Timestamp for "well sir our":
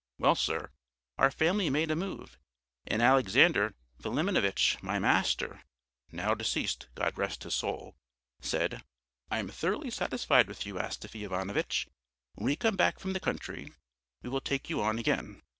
0.17-1.29